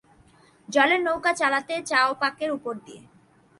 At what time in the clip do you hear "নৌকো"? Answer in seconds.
1.03-1.31